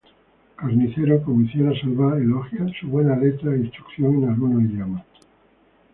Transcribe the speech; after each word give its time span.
Carnicero, 0.55 1.21
como 1.21 1.41
hiciera 1.43 1.79
Salvá, 1.79 2.17
elogia 2.17 2.65
su 2.79 2.87
"buena 2.87 3.15
letra 3.15 3.53
e 3.53 3.59
instrucción 3.59 4.23
en 4.23 4.29
algunos 4.31 4.63
idiomas". 4.63 5.03